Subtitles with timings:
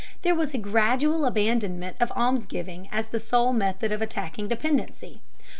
[0.23, 5.21] There was a gradual abandonment of almsgiving as the sole method of attacking dependency.